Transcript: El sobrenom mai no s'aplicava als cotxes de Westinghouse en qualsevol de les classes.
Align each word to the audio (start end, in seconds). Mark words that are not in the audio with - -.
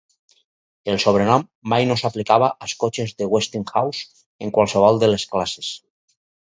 El 0.93 0.95
sobrenom 1.03 1.45
mai 1.73 1.85
no 1.91 1.97
s'aplicava 2.03 2.49
als 2.67 2.75
cotxes 2.85 3.15
de 3.21 3.29
Westinghouse 3.35 4.27
en 4.49 4.57
qualsevol 4.59 5.03
de 5.07 5.15
les 5.15 5.31
classes. 5.37 5.75